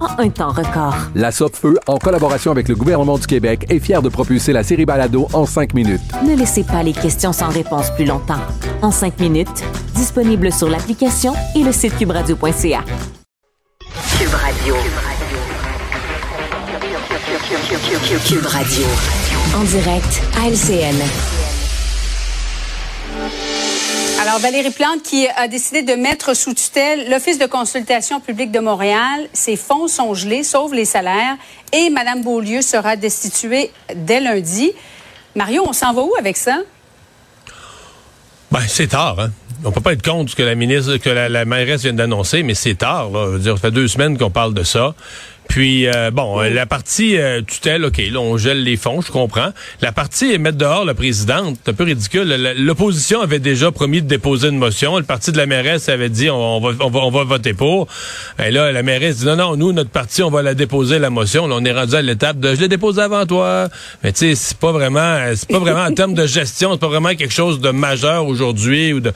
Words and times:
en 0.00 0.18
un 0.18 0.30
temps 0.30 0.50
record. 0.50 0.94
La 1.14 1.30
Feu, 1.30 1.78
en 1.86 1.98
collaboration 1.98 2.50
avec 2.50 2.68
le 2.68 2.74
gouvernement 2.74 3.18
du 3.18 3.26
Québec, 3.26 3.66
est 3.68 3.78
fière 3.78 4.02
de 4.02 4.08
propulser 4.08 4.52
la 4.52 4.62
série 4.62 4.84
Balado 4.84 5.28
en 5.32 5.46
cinq 5.46 5.74
minutes. 5.74 6.00
Ne 6.26 6.34
laissez 6.34 6.64
pas 6.64 6.82
les 6.82 6.92
questions 6.92 7.32
sans 7.32 7.48
réponse 7.48 7.90
plus 7.94 8.04
longtemps. 8.04 8.40
En 8.82 8.90
cinq 8.90 9.18
minutes, 9.20 9.64
disponible 9.94 10.52
sur 10.52 10.68
l'application 10.68 11.34
et 11.54 11.62
le 11.62 11.72
site 11.72 11.96
cubradio.ca. 11.98 12.80
Cube 14.18 14.34
Radio. 14.34 14.74
Cube 18.26 18.46
Radio. 18.46 18.86
En 19.56 19.64
direct 19.64 20.22
à 20.40 20.48
LCN. 20.48 21.39
Alors, 24.22 24.38
Valérie 24.38 24.70
Plante 24.70 25.02
qui 25.02 25.26
a 25.28 25.48
décidé 25.48 25.80
de 25.80 25.94
mettre 25.94 26.36
sous 26.36 26.52
tutelle 26.52 27.08
l'Office 27.08 27.38
de 27.38 27.46
consultation 27.46 28.20
publique 28.20 28.52
de 28.52 28.58
Montréal. 28.58 29.26
Ses 29.32 29.56
fonds 29.56 29.88
sont 29.88 30.12
gelés, 30.12 30.44
sauf 30.44 30.72
les 30.72 30.84
salaires. 30.84 31.36
Et 31.72 31.88
Mme 31.88 32.22
Beaulieu 32.22 32.60
sera 32.60 32.96
destituée 32.96 33.70
dès 33.96 34.20
lundi. 34.20 34.72
Mario, 35.34 35.62
on 35.66 35.72
s'en 35.72 35.94
va 35.94 36.02
où 36.02 36.12
avec 36.18 36.36
ça? 36.36 36.58
Ben, 38.52 38.60
c'est 38.68 38.88
tard, 38.88 39.18
hein? 39.20 39.30
On 39.64 39.72
peut 39.72 39.80
pas 39.80 39.94
être 39.94 40.02
contre 40.02 40.30
ce 40.30 40.36
que 40.36 40.42
la 40.42 40.54
ministre, 40.54 40.98
que 40.98 41.08
la, 41.08 41.44
mairesse 41.46 41.82
vient 41.82 41.94
d'annoncer, 41.94 42.42
mais 42.42 42.54
c'est 42.54 42.74
tard, 42.74 43.08
là. 43.08 43.38
dire, 43.38 43.54
ça 43.56 43.60
fait 43.62 43.70
deux 43.70 43.88
semaines 43.88 44.18
qu'on 44.18 44.30
parle 44.30 44.52
de 44.52 44.64
ça. 44.64 44.94
Puis, 45.50 45.88
euh, 45.88 46.12
bon, 46.12 46.40
euh, 46.40 46.48
la 46.48 46.64
partie 46.64 47.18
euh, 47.18 47.42
tutelle, 47.42 47.84
OK, 47.84 47.98
là, 47.98 48.20
on 48.20 48.38
gèle 48.38 48.62
les 48.62 48.76
fonds, 48.76 49.00
je 49.00 49.10
comprends. 49.10 49.50
La 49.80 49.90
partie 49.90 50.38
mettre 50.38 50.56
dehors 50.56 50.84
la 50.84 50.94
présidente, 50.94 51.58
c'est 51.64 51.72
un 51.72 51.74
peu 51.74 51.82
ridicule. 51.82 52.54
L'opposition 52.56 53.20
avait 53.20 53.40
déjà 53.40 53.72
promis 53.72 54.00
de 54.00 54.06
déposer 54.06 54.46
une 54.46 54.58
motion. 54.58 54.96
Le 54.96 55.02
parti 55.02 55.32
de 55.32 55.36
la 55.36 55.46
mairesse 55.46 55.88
avait 55.88 56.08
dit 56.08 56.30
on, 56.30 56.60
va, 56.60 56.70
on, 56.78 56.88
va, 56.88 57.00
on 57.00 57.10
va 57.10 57.24
voter 57.24 57.52
pour. 57.52 57.88
Et 58.38 58.52
là, 58.52 58.70
la 58.70 58.84
mairesse 58.84 59.18
dit 59.18 59.26
non, 59.26 59.34
non, 59.34 59.56
nous, 59.56 59.72
notre 59.72 59.90
parti, 59.90 60.22
on 60.22 60.30
va 60.30 60.40
la 60.42 60.54
déposer, 60.54 61.00
la 61.00 61.10
motion. 61.10 61.48
Là, 61.48 61.56
on 61.58 61.64
est 61.64 61.72
rendu 61.72 61.96
à 61.96 62.02
l'étape 62.02 62.38
de 62.38 62.54
je 62.54 62.60
l'ai 62.60 62.68
déposé 62.68 63.02
avant 63.02 63.26
toi. 63.26 63.68
Mais 64.04 64.12
tu 64.12 64.20
sais, 64.20 64.34
c'est 64.36 64.56
pas 64.56 64.70
vraiment, 64.70 65.18
c'est 65.34 65.48
pas 65.48 65.58
vraiment 65.58 65.82
en 65.82 65.92
termes 65.92 66.14
de 66.14 66.28
gestion, 66.28 66.74
c'est 66.74 66.80
pas 66.80 66.86
vraiment 66.86 67.16
quelque 67.16 67.34
chose 67.34 67.58
de 67.58 67.70
majeur 67.70 68.24
aujourd'hui. 68.24 68.92
ou 68.92 69.00
de 69.00 69.12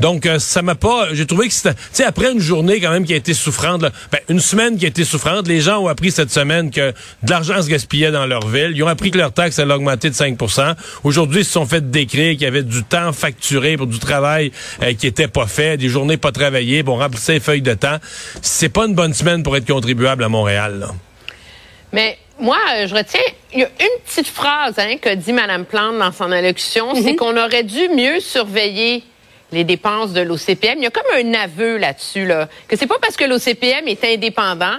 Donc, 0.00 0.28
ça 0.36 0.60
m'a 0.60 0.74
pas. 0.74 1.14
J'ai 1.14 1.24
trouvé 1.24 1.48
que 1.48 1.54
c'était. 1.54 1.72
Tu 1.72 1.80
sais, 1.92 2.04
après 2.04 2.30
une 2.30 2.40
journée 2.40 2.78
quand 2.78 2.90
même 2.90 3.06
qui 3.06 3.14
a 3.14 3.16
été 3.16 3.32
souffrante, 3.32 3.80
là, 3.80 3.90
ben, 4.12 4.20
une 4.28 4.40
semaine 4.40 4.76
qui 4.76 4.84
a 4.84 4.88
été 4.88 5.04
souffrante, 5.04 5.48
les 5.48 5.62
gens 5.62 5.77
ont 5.78 5.88
appris 5.88 6.10
cette 6.10 6.30
semaine 6.30 6.70
que 6.70 6.92
de 7.22 7.30
l'argent 7.30 7.60
se 7.62 7.68
gaspillait 7.68 8.10
dans 8.10 8.26
leur 8.26 8.46
ville. 8.46 8.72
Ils 8.74 8.82
ont 8.82 8.88
appris 8.88 9.10
que 9.10 9.18
leur 9.18 9.32
taxe 9.32 9.58
allait 9.58 9.74
augmenter 9.74 10.10
de 10.10 10.14
5% 10.14 10.74
Aujourd'hui, 11.04 11.40
ils 11.40 11.44
se 11.44 11.52
sont 11.52 11.66
fait 11.66 11.90
décrire 11.90 12.32
qu'il 12.32 12.42
y 12.42 12.46
avait 12.46 12.62
du 12.62 12.84
temps 12.84 13.12
facturé 13.12 13.76
pour 13.76 13.86
du 13.86 13.98
travail 13.98 14.52
euh, 14.82 14.94
qui 14.94 15.06
était 15.06 15.28
pas 15.28 15.46
fait, 15.46 15.76
des 15.76 15.88
journées 15.88 16.16
pas 16.16 16.32
travaillées, 16.32 16.82
pour 16.82 16.98
remplir 16.98 17.20
ses 17.20 17.40
feuilles 17.40 17.62
de 17.62 17.74
temps. 17.74 17.98
C'est 18.42 18.68
pas 18.68 18.86
une 18.86 18.94
bonne 18.94 19.14
semaine 19.14 19.42
pour 19.42 19.56
être 19.56 19.66
contribuable 19.66 20.24
à 20.24 20.28
Montréal. 20.28 20.88
Mais 21.92 22.18
moi, 22.38 22.58
je 22.86 22.94
retiens, 22.94 23.20
il 23.52 23.60
y 23.60 23.64
a 23.64 23.68
une 23.80 24.02
petite 24.04 24.28
phrase 24.28 24.78
hein, 24.78 24.96
que 25.00 25.14
dit 25.14 25.32
Mme 25.32 25.64
Plante 25.64 25.98
dans 25.98 26.12
son 26.12 26.30
allocution, 26.30 26.94
c'est 26.94 27.12
mhm. 27.12 27.16
qu'on 27.16 27.36
aurait 27.36 27.64
dû 27.64 27.88
mieux 27.88 28.20
surveiller 28.20 29.02
les 29.50 29.64
dépenses 29.64 30.12
de 30.12 30.20
l'OCPM. 30.20 30.78
Il 30.78 30.82
y 30.82 30.86
a 30.86 30.90
comme 30.90 31.02
un 31.14 31.34
aveu 31.34 31.78
là-dessus, 31.78 32.26
là, 32.26 32.48
que 32.68 32.76
c'est 32.76 32.86
pas 32.86 32.98
parce 33.00 33.16
que 33.16 33.24
l'OCPM 33.24 33.88
est 33.88 34.04
indépendant 34.04 34.76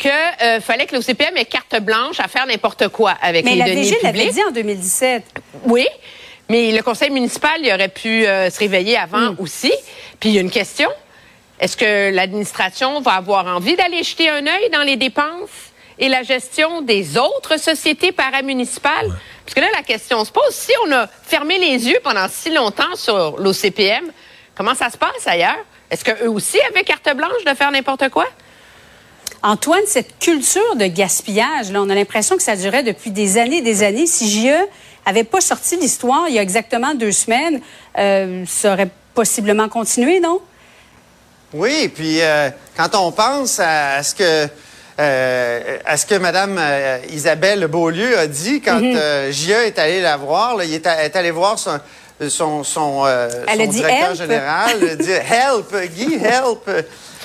qu'il 0.00 0.10
euh, 0.10 0.60
fallait 0.60 0.86
que 0.86 0.96
l'OCPM 0.96 1.36
ait 1.36 1.44
carte 1.44 1.78
blanche 1.80 2.18
à 2.18 2.26
faire 2.26 2.46
n'importe 2.46 2.88
quoi 2.88 3.12
avec 3.20 3.44
les 3.44 3.52
deniers 3.52 3.64
publics. 3.66 3.98
Mais 4.02 4.12
la 4.12 4.18
l'avait 4.18 4.32
dit 4.32 4.42
en 4.42 4.50
2017. 4.50 5.24
Oui, 5.66 5.86
mais 6.48 6.72
le 6.72 6.82
conseil 6.82 7.10
municipal, 7.10 7.60
il 7.62 7.72
aurait 7.72 7.88
pu 7.88 8.26
euh, 8.26 8.50
se 8.50 8.58
réveiller 8.58 8.96
avant 8.96 9.32
hmm. 9.32 9.36
aussi. 9.38 9.72
Puis 10.18 10.30
il 10.30 10.34
y 10.34 10.38
a 10.38 10.40
une 10.40 10.50
question. 10.50 10.88
Est-ce 11.60 11.76
que 11.76 12.10
l'administration 12.10 13.00
va 13.02 13.12
avoir 13.12 13.46
envie 13.46 13.76
d'aller 13.76 14.02
jeter 14.02 14.30
un 14.30 14.46
œil 14.46 14.70
dans 14.72 14.82
les 14.82 14.96
dépenses 14.96 15.50
et 15.98 16.08
la 16.08 16.22
gestion 16.22 16.80
des 16.80 17.18
autres 17.18 17.58
sociétés 17.58 18.12
paramunicipales? 18.12 19.12
Parce 19.44 19.54
que 19.54 19.60
là, 19.60 19.68
la 19.76 19.82
question 19.82 20.24
se 20.24 20.32
pose, 20.32 20.50
si 20.50 20.72
on 20.86 20.92
a 20.92 21.06
fermé 21.06 21.58
les 21.58 21.86
yeux 21.86 21.98
pendant 22.02 22.26
si 22.28 22.50
longtemps 22.50 22.96
sur 22.96 23.36
l'OCPM, 23.38 24.10
comment 24.54 24.74
ça 24.74 24.88
se 24.88 24.96
passe 24.96 25.26
ailleurs? 25.26 25.58
Est-ce 25.90 26.04
qu'eux 26.04 26.28
aussi 26.28 26.58
avaient 26.70 26.84
carte 26.84 27.14
blanche 27.14 27.44
de 27.44 27.54
faire 27.54 27.70
n'importe 27.70 28.08
quoi? 28.08 28.26
Antoine, 29.42 29.80
cette 29.86 30.18
culture 30.18 30.76
de 30.76 30.86
gaspillage, 30.86 31.72
là, 31.72 31.80
on 31.80 31.88
a 31.88 31.94
l'impression 31.94 32.36
que 32.36 32.42
ça 32.42 32.56
durait 32.56 32.82
depuis 32.82 33.10
des 33.10 33.38
années 33.38 33.58
et 33.58 33.62
des 33.62 33.82
années. 33.82 34.06
Si 34.06 34.30
JE 34.30 34.54
avait 35.06 35.24
pas 35.24 35.40
sorti 35.40 35.76
l'histoire 35.76 36.28
il 36.28 36.34
y 36.34 36.38
a 36.38 36.42
exactement 36.42 36.94
deux 36.94 37.12
semaines, 37.12 37.60
euh, 37.98 38.44
ça 38.46 38.74
aurait 38.74 38.90
possiblement 39.14 39.68
continué, 39.68 40.20
non? 40.20 40.40
Oui, 41.54 41.90
puis 41.92 42.20
euh, 42.20 42.50
quand 42.76 42.94
on 42.94 43.10
pense 43.12 43.58
à, 43.60 44.02
ce 44.02 44.14
que 44.14 44.48
euh, 45.00 45.78
à 45.86 45.96
ce 45.96 46.04
que 46.04 46.14
Mme 46.16 46.60
Isabelle 47.10 47.66
Beaulieu 47.66 48.18
a 48.18 48.26
dit 48.26 48.60
quand 48.60 48.78
mm 48.78 48.94
est 48.94 49.78
allé 49.78 50.02
la 50.02 50.18
voir, 50.18 50.62
il 50.62 50.74
est, 50.74 51.16
allé 51.16 51.30
voir 51.30 51.58
son, 51.58 51.80
son, 52.28 52.62
son, 52.62 53.04
directeur 53.70 54.14
général, 54.14 54.96
dit 54.98 55.10
Help, 55.10 55.74
Guy, 55.96 56.14
help. 56.22 56.68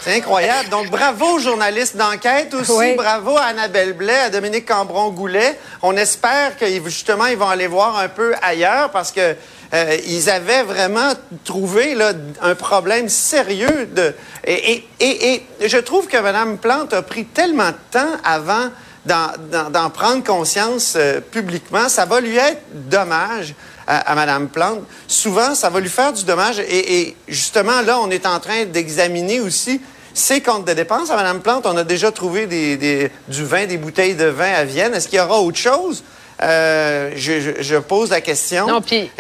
C'est 0.06 0.18
incroyable. 0.18 0.70
Donc, 0.70 0.92
bravo 0.92 1.26
aux 1.38 1.40
journalistes 1.40 1.98
d'enquête 1.98 2.54
aussi. 2.54 2.94
Bravo 2.96 3.38
à 3.38 3.46
Annabelle 3.46 3.94
Blais, 3.94 4.20
à 4.20 4.30
Dominique 4.30 4.68
Cambron-Goulet. 4.68 5.58
On 5.82 5.98
espère 5.98 6.56
que, 6.58 6.68
justement, 6.86 7.26
ils 7.26 7.38
vont 7.38 7.50
aller 7.50 7.66
voir 7.66 7.98
un 7.98 8.08
peu 8.08 8.36
ailleurs 8.44 8.92
parce 8.92 9.12
que 9.12 9.36
euh, 9.74 9.98
ils 10.06 10.30
avaient 10.30 10.62
vraiment 10.62 11.14
trouvé 11.44 11.96
là, 11.96 12.14
un 12.44 12.54
problème 12.54 13.10
sérieux. 13.10 13.90
De, 13.96 14.14
et, 14.46 14.84
et, 15.00 15.34
et, 15.34 15.68
je 15.68 15.78
trouve 15.78 16.06
que 16.06 16.18
Mme 16.18 16.60
Plante 16.60 16.94
a 16.94 17.02
pris 17.02 17.26
tellement 17.26 17.70
de 17.70 17.78
temps 17.90 18.12
avant 18.24 18.70
d'en 19.08 19.90
prendre 19.90 20.24
conscience 20.24 20.94
euh, 20.98 21.20
publiquement. 21.20 21.90
Ça 21.90 22.06
va 22.06 22.22
lui 22.22 22.38
être 22.38 22.62
dommage 22.72 23.56
à, 23.88 24.12
à 24.12 24.14
Mme 24.14 24.50
Plante. 24.50 24.82
Souvent, 25.08 25.56
ça 25.56 25.72
va 25.72 25.80
lui 25.80 25.90
faire 25.90 26.14
du 26.14 26.26
dommage. 26.26 26.60
Et, 26.60 27.00
et 27.00 27.18
justement, 27.28 27.82
là, 27.82 28.00
on 28.00 28.12
est 28.12 28.28
en 28.28 28.40
train 28.40 28.66
d'examiner 28.66 29.40
aussi 29.40 29.82
ces 30.16 30.42
comptes 30.42 30.66
de 30.66 30.74
dépenses, 30.74 31.12
à 31.12 31.18
Mme 31.18 31.42
Plante, 31.42 31.66
on 31.66 31.76
a 31.76 31.84
déjà 31.84 32.10
trouvé 32.10 32.48
des, 32.48 33.12
du 33.28 33.44
vin, 33.44 33.66
des 33.66 33.78
bouteilles 33.78 34.16
de 34.16 34.26
vin 34.26 34.52
à 34.54 34.64
Vienne. 34.64 34.94
Est-ce 34.94 35.10
qu'il 35.10 35.20
y 35.20 35.22
aura 35.22 35.42
autre 35.42 35.58
chose? 35.58 36.04
Euh, 36.42 37.12
je, 37.16 37.78
pose 37.80 38.12
la 38.12 38.22
question. 38.22 38.66
Non, 38.66 38.82
puis... 38.82 39.12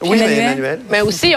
oui, 0.00 0.18
mais 0.18 0.38
Emmanuel. 0.38 0.80
Mais 0.88 1.02
aussi, 1.02 1.34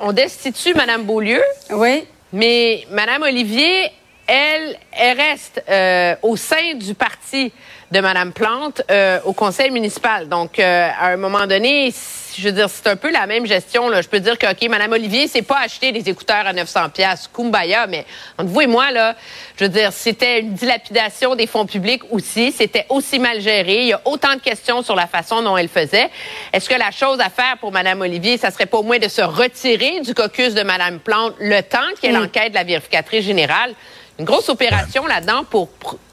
on, 0.00 0.12
destitue 0.12 0.74
Mme 0.74 1.04
Beaulieu. 1.04 1.40
Oui. 1.70 2.04
Mais 2.32 2.84
Mme 2.90 3.22
Olivier, 3.22 3.92
elle, 4.30 4.78
elle 4.92 5.20
reste 5.20 5.62
euh, 5.68 6.14
au 6.22 6.36
sein 6.36 6.74
du 6.74 6.94
parti 6.94 7.52
de 7.90 8.00
Mme 8.00 8.32
Plante 8.32 8.82
euh, 8.88 9.18
au 9.24 9.32
conseil 9.32 9.72
municipal. 9.72 10.28
Donc, 10.28 10.60
à 10.60 11.06
un 11.06 11.16
moment 11.16 11.46
donné, 11.48 11.92
je 12.36 12.48
veux 12.48 12.52
dire, 12.52 12.68
c'est 12.70 12.86
un 12.86 12.96
peu 12.96 13.10
la 13.10 13.26
même 13.26 13.46
gestion. 13.46 13.88
Là. 13.88 14.02
Je 14.02 14.08
peux 14.08 14.20
dire 14.20 14.38
que, 14.38 14.46
OK, 14.46 14.68
Mme 14.68 14.92
Olivier, 14.92 15.28
c'est 15.28 15.42
pas 15.42 15.58
acheter 15.60 15.92
des 15.92 16.08
écouteurs 16.08 16.46
à 16.46 16.52
900 16.52 16.90
pièces, 16.90 17.28
Kumbaya, 17.32 17.86
mais 17.86 18.06
entre 18.38 18.50
vous 18.50 18.60
et 18.60 18.66
moi, 18.66 18.90
là, 18.90 19.16
je 19.58 19.64
veux 19.64 19.70
dire, 19.70 19.92
c'était 19.92 20.40
une 20.40 20.54
dilapidation 20.54 21.34
des 21.34 21.46
fonds 21.46 21.66
publics 21.66 22.02
aussi. 22.10 22.52
C'était 22.52 22.86
aussi 22.88 23.18
mal 23.18 23.40
géré. 23.40 23.82
Il 23.82 23.88
y 23.88 23.92
a 23.92 24.00
autant 24.04 24.34
de 24.34 24.40
questions 24.40 24.82
sur 24.82 24.94
la 24.94 25.06
façon 25.06 25.42
dont 25.42 25.56
elle 25.56 25.68
faisait. 25.68 26.08
Est-ce 26.52 26.68
que 26.68 26.78
la 26.78 26.90
chose 26.90 27.20
à 27.20 27.30
faire 27.30 27.58
pour 27.60 27.72
Mme 27.72 28.02
Olivier, 28.02 28.38
ça 28.38 28.50
serait 28.50 28.66
pas 28.66 28.78
au 28.78 28.82
moins 28.82 28.98
de 28.98 29.08
se 29.08 29.22
retirer 29.22 30.00
du 30.00 30.14
caucus 30.14 30.54
de 30.54 30.62
Mme 30.62 31.00
Plante 31.00 31.34
le 31.40 31.60
temps 31.62 31.78
qu'il 31.98 32.10
y 32.10 32.14
ait 32.14 32.16
mm. 32.16 32.22
l'enquête 32.22 32.50
de 32.50 32.54
la 32.54 32.64
vérificatrice 32.64 33.24
générale? 33.24 33.74
Une 34.20 34.26
grosse 34.26 34.50
opération 34.50 35.06
là-dedans 35.06 35.44
pour 35.48 35.70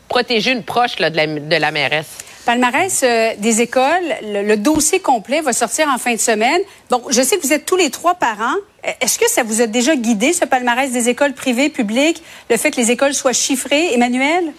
protéger 0.07 0.53
une 0.53 0.63
proche 0.63 0.95
de, 0.95 1.01
la, 1.03 1.27
de 1.27 1.71
mairesse. 1.73 2.07
Palmarès 2.45 3.01
euh, 3.03 3.31
des 3.37 3.59
écoles, 3.59 3.83
le, 4.23 4.43
le 4.43 4.55
dossier 4.55 5.01
complet 5.01 5.41
va 5.41 5.51
sortir 5.51 5.89
en 5.93 5.97
fin 5.97 6.13
de 6.13 6.19
semaine. 6.19 6.61
Bon, 6.89 7.03
je 7.09 7.21
sais 7.21 7.35
que 7.35 7.45
vous 7.45 7.51
êtes 7.51 7.65
tous 7.65 7.75
les 7.75 7.89
trois 7.89 8.15
parents. 8.15 8.55
Euh, 8.85 8.91
Est-ce 9.01 9.19
que 9.19 9.29
ça 9.29 9.43
vous 9.43 9.61
a 9.61 9.67
déjà 9.67 9.97
guidé, 9.97 10.31
ce 10.31 10.45
palmarès 10.45 10.89
des 10.89 11.09
écoles 11.09 11.33
privées, 11.33 11.67
publiques, 11.67 12.23
le 12.49 12.55
fait 12.55 12.71
que 12.71 12.77
les 12.77 12.91
écoles 12.91 13.13
soient 13.13 13.33
chiffrées, 13.33 13.93
Emmanuel? 13.93 14.53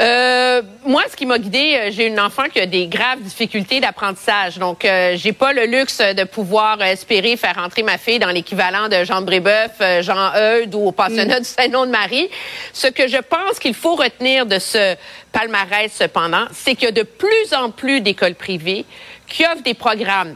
Euh, 0.00 0.62
moi, 0.84 1.02
ce 1.08 1.14
qui 1.14 1.24
m'a 1.24 1.38
guidée, 1.38 1.76
euh, 1.76 1.90
j'ai 1.92 2.06
une 2.06 2.18
enfant 2.18 2.44
qui 2.52 2.58
a 2.58 2.66
des 2.66 2.88
graves 2.88 3.20
difficultés 3.20 3.80
d'apprentissage. 3.80 4.58
Donc, 4.58 4.84
euh, 4.84 5.14
j'ai 5.16 5.32
pas 5.32 5.52
le 5.52 5.66
luxe 5.66 5.98
de 5.98 6.24
pouvoir 6.24 6.82
espérer 6.82 7.36
faire 7.36 7.58
entrer 7.58 7.84
ma 7.84 7.96
fille 7.96 8.18
dans 8.18 8.30
l'équivalent 8.30 8.88
de 8.88 9.04
Jean 9.04 9.22
Brébeuf, 9.22 9.70
euh, 9.80 10.02
Jean 10.02 10.32
Eudes 10.34 10.74
ou 10.74 10.88
au 10.88 10.92
pensionnat 10.92 11.38
du 11.38 11.46
Saint-Nom 11.46 11.86
de 11.86 11.92
Marie. 11.92 12.28
Ce 12.72 12.88
que 12.88 13.06
je 13.06 13.18
pense 13.18 13.60
qu'il 13.60 13.74
faut 13.74 13.94
retenir 13.94 14.46
de 14.46 14.58
ce 14.58 14.96
palmarès, 15.30 15.92
cependant, 15.92 16.46
c'est 16.52 16.74
qu'il 16.74 16.86
y 16.86 16.88
a 16.88 16.92
de 16.92 17.02
plus 17.02 17.54
en 17.56 17.70
plus 17.70 18.00
d'écoles 18.00 18.34
privées 18.34 18.84
qui 19.28 19.44
offrent 19.44 19.62
des 19.62 19.74
programmes 19.74 20.34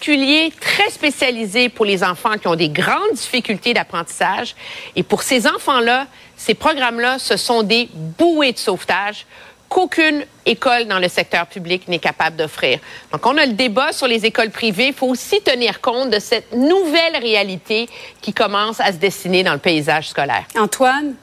très 0.00 0.90
spécialisés 0.90 1.68
pour 1.68 1.84
les 1.84 2.02
enfants 2.02 2.38
qui 2.38 2.48
ont 2.48 2.56
des 2.56 2.68
grandes 2.68 3.12
difficultés 3.14 3.74
d'apprentissage. 3.74 4.54
Et 4.96 5.02
pour 5.02 5.22
ces 5.22 5.46
enfants-là, 5.46 6.06
ces 6.36 6.54
programmes-là, 6.54 7.18
ce 7.18 7.36
sont 7.36 7.62
des 7.62 7.88
bouées 7.92 8.52
de 8.52 8.58
sauvetage 8.58 9.26
qu'aucune 9.68 10.24
école 10.46 10.86
dans 10.86 10.98
le 10.98 11.08
secteur 11.08 11.46
public 11.46 11.88
n'est 11.88 11.98
capable 11.98 12.36
d'offrir. 12.36 12.78
Donc, 13.12 13.26
on 13.26 13.36
a 13.36 13.44
le 13.44 13.52
débat 13.52 13.92
sur 13.92 14.06
les 14.06 14.24
écoles 14.24 14.50
privées. 14.50 14.88
Il 14.88 14.94
faut 14.94 15.08
aussi 15.08 15.42
tenir 15.42 15.82
compte 15.82 16.10
de 16.10 16.18
cette 16.18 16.52
nouvelle 16.54 17.16
réalité 17.20 17.88
qui 18.22 18.32
commence 18.32 18.80
à 18.80 18.92
se 18.92 18.96
dessiner 18.96 19.42
dans 19.42 19.52
le 19.52 19.58
paysage 19.58 20.08
scolaire. 20.08 20.46
Antoine? 20.56 21.14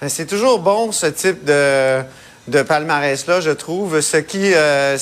Ben, 0.00 0.08
C'est 0.08 0.26
toujours 0.26 0.60
bon, 0.60 0.92
ce 0.92 1.06
type 1.06 1.44
de, 1.44 2.04
de 2.48 2.62
palmarès-là, 2.62 3.40
je 3.40 3.50
trouve. 3.50 4.00
Ce 4.00 4.16
qui, 4.16 4.52
euh, 4.54 4.96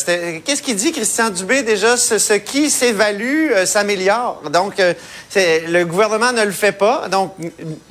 qu'est-ce 0.45 0.63
qu'il 0.63 0.77
dit, 0.77 0.93
Christian 0.93 1.31
Dubé, 1.31 1.63
déjà? 1.63 1.97
Ce, 1.97 2.35
qui 2.35 2.71
s'évalue 2.71 3.51
euh, 3.53 3.67
s'améliore. 3.67 4.43
Donc, 4.53 4.81
euh, 4.81 4.95
le 5.35 5.85
gouvernement 5.85 6.33
ne 6.33 6.45
le 6.45 6.51
fait 6.51 6.73
pas. 6.73 7.09
Donc, 7.09 7.35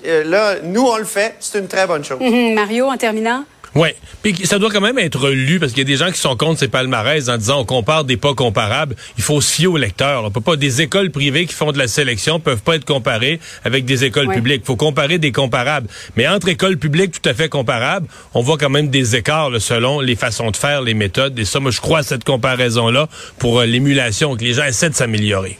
euh, 0.05 0.23
là, 0.23 0.55
nous, 0.63 0.85
on 0.85 0.97
le 0.97 1.05
fait. 1.05 1.35
C'est 1.39 1.59
une 1.59 1.67
très 1.67 1.87
bonne 1.87 2.03
chose. 2.03 2.19
Mhm. 2.19 2.53
Mario, 2.53 2.87
en 2.87 2.97
terminant? 2.97 3.43
Oui. 3.75 3.89
Puis 4.23 4.45
ça 4.45 4.57
doit 4.59 4.71
quand 4.71 4.81
même 4.81 4.97
être 4.97 5.29
lu 5.29 5.59
parce 5.59 5.71
qu'il 5.73 5.79
y 5.79 5.85
a 5.85 5.85
des 5.85 5.97
gens 5.97 6.11
qui 6.11 6.19
sont 6.19 6.35
contre 6.35 6.59
ces 6.59 6.67
palmarès 6.67 7.29
en 7.29 7.37
disant 7.37 7.59
on 7.59 7.65
compare 7.65 8.05
des 8.05 8.17
pas 8.17 8.33
comparables. 8.33 8.95
Il 9.17 9.23
faut 9.23 9.39
se 9.41 9.51
fier 9.51 9.67
aux 9.67 9.77
lecteurs. 9.77 10.23
On 10.23 10.31
peut 10.31 10.41
pas 10.41 10.55
des 10.55 10.81
écoles 10.81 11.11
privées 11.11 11.45
qui 11.45 11.53
font 11.53 11.71
de 11.71 11.77
la 11.77 11.87
sélection 11.87 12.39
peuvent 12.39 12.61
pas 12.61 12.75
être 12.75 12.85
comparées 12.85 13.39
avec 13.63 13.85
des 13.85 14.03
écoles 14.03 14.27
Ouais. 14.29 14.35
publiques. 14.35 14.61
Il 14.63 14.67
faut 14.67 14.75
comparer 14.77 15.17
des 15.19 15.31
comparables. 15.31 15.87
Mais 16.15 16.27
entre 16.27 16.47
écoles 16.49 16.77
publiques 16.77 17.21
tout 17.21 17.29
à 17.29 17.33
fait 17.33 17.49
comparables, 17.49 18.07
on 18.33 18.41
voit 18.41 18.57
quand 18.57 18.69
même 18.69 18.87
des 18.89 19.15
écarts 19.15 19.49
là, 19.51 19.59
selon 19.59 19.99
les 19.99 20.15
façons 20.15 20.49
de 20.49 20.57
faire, 20.57 20.81
les 20.81 20.93
méthodes. 20.95 21.37
Et 21.37 21.45
ça, 21.45 21.59
moi, 21.59 21.69
je 21.71 21.79
crois 21.81 21.99
à 21.99 22.03
cette 22.03 22.23
comparaison 22.23 22.89
là 22.89 23.07
pour 23.37 23.59
euh, 23.59 23.65
l'émulation 23.65 24.35
que 24.35 24.43
les 24.43 24.53
gens 24.53 24.63
essaient 24.65 24.89
de 24.89 24.95
s'améliorer. 24.95 25.57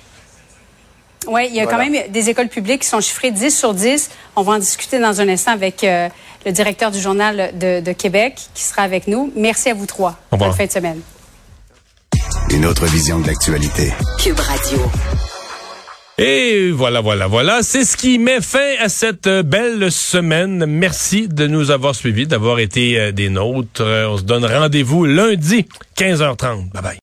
Oui, 1.27 1.47
il 1.49 1.55
y 1.55 1.59
a 1.59 1.63
Voilà. 1.65 1.85
quand 1.85 1.91
même 1.91 2.11
des 2.11 2.29
écoles 2.29 2.47
publiques 2.47 2.81
qui 2.83 2.87
sont 2.87 3.01
chiffrées 3.01 3.31
10 3.31 3.51
sur 3.57 3.73
10. 3.73 4.09
On 4.37 4.43
va 4.43 4.53
en 4.53 4.59
discuter 4.59 4.97
dans 4.97 5.19
un 5.19 5.27
instant 5.27 5.51
avec 5.51 5.83
euh, 5.83 6.07
le 6.45 6.51
directeur 6.51 6.91
du 6.91 6.99
Journal 6.99 7.51
de, 7.59 7.81
de 7.81 7.91
Québec 7.91 8.35
qui 8.53 8.63
sera 8.63 8.83
avec 8.83 9.07
nous. 9.07 9.31
Merci 9.35 9.69
à 9.69 9.73
vous 9.73 9.85
trois. 9.85 10.17
Au. 10.31 10.37
Bonne 10.37 10.53
fin 10.53 10.65
de 10.65 10.71
semaine. 10.71 10.99
Une 12.49 12.65
autre 12.65 12.85
vision 12.85 13.19
de 13.19 13.27
l'actualité. 13.27 13.91
Cube 14.19 14.39
Radio. 14.39 14.79
Et 16.19 16.71
voilà, 16.71 16.99
voilà, 17.01 17.27
voilà. 17.27 17.59
C'est 17.61 17.83
ce 17.85 17.95
qui 17.95 18.17
met 18.17 18.41
fin 18.41 18.73
à 18.81 18.89
cette 18.89 19.27
euh, 19.27 19.43
belle 19.43 19.91
semaine. 19.91 20.65
Merci 20.65 21.27
de 21.27 21.45
nous 21.45 21.69
avoir 21.69 21.93
suivis, 21.93 22.25
d'avoir 22.25 22.57
été 22.57 22.99
euh, 22.99 23.11
des 23.11 23.29
nôtres. 23.29 23.81
Euh, 23.81 24.09
On 24.09 24.17
se 24.17 24.23
donne 24.23 24.43
rendez-vous 24.43 25.05
lundi, 25.05 25.67
15h30. 25.95 26.71
Bye 26.71 26.81
bye. 26.81 26.95